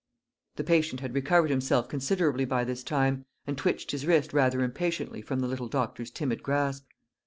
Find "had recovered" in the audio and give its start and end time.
1.01-1.51